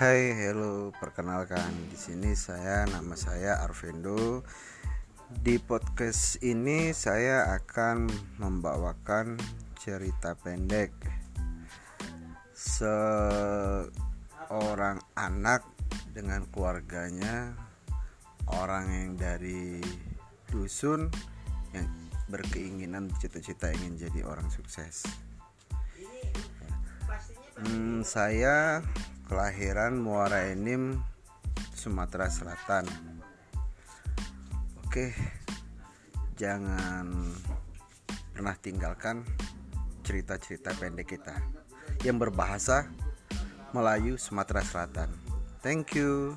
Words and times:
Hai, 0.00 0.32
hello, 0.32 0.96
perkenalkan 0.96 1.92
di 1.92 1.96
sini 2.00 2.32
saya 2.32 2.88
nama 2.88 3.12
saya 3.20 3.60
Arvendo. 3.60 4.40
Di 5.28 5.60
podcast 5.60 6.40
ini 6.40 6.96
saya 6.96 7.52
akan 7.60 8.08
membawakan 8.40 9.36
cerita 9.76 10.32
pendek 10.40 10.96
seorang 12.56 13.04
anak 15.20 15.68
dengan 16.16 16.48
keluarganya, 16.48 17.52
orang 18.56 18.88
yang 18.88 19.20
dari 19.20 19.84
dusun 20.48 21.12
yang 21.76 21.92
berkeinginan 22.32 23.12
cita-cita 23.20 23.68
ingin 23.76 24.08
jadi 24.08 24.24
orang 24.24 24.48
sukses. 24.48 25.04
Hmm, 27.60 28.00
saya 28.00 28.80
kelahiran 29.30 29.94
Muara 29.94 30.50
Enim, 30.50 30.98
Sumatera 31.70 32.26
Selatan. 32.26 32.82
Oke, 34.82 35.14
jangan 36.34 37.06
pernah 38.34 38.58
tinggalkan 38.58 39.22
cerita-cerita 40.02 40.74
pendek 40.74 41.14
kita 41.14 41.38
yang 42.02 42.18
berbahasa 42.18 42.90
Melayu 43.70 44.18
Sumatera 44.18 44.66
Selatan. 44.66 45.14
Thank 45.62 45.94
you. 45.94 46.34